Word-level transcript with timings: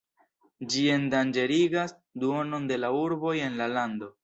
Ĝi 0.71 0.85
endanĝerigas 0.93 1.95
duonon 2.25 2.67
de 2.73 2.81
la 2.83 2.93
urboj 3.05 3.37
en 3.49 3.63
la 3.63 3.71
lando. 3.79 4.13